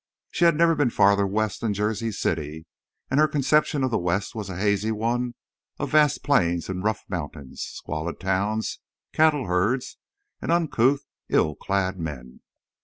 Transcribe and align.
She 0.31 0.45
had 0.45 0.55
never 0.55 0.73
been 0.73 0.89
farther 0.89 1.27
west 1.27 1.61
than 1.61 1.75
Jersey 1.75 2.11
City; 2.11 2.65
and 3.11 3.19
her 3.19 3.27
conception 3.27 3.83
of 3.83 3.91
the 3.91 3.99
West 3.99 4.33
was 4.33 4.49
a 4.49 4.57
hazy 4.57 4.91
one 4.91 5.35
of 5.77 5.91
vast 5.91 6.23
plains 6.23 6.69
and 6.69 6.83
rough 6.83 7.03
mountains, 7.07 7.61
squalid 7.61 8.19
towns, 8.19 8.79
cattle 9.13 9.45
herds, 9.45 9.99
and 10.41 10.51
uncouth 10.51 11.05
ill 11.29 11.53
clad 11.53 11.99
men. 11.99 12.39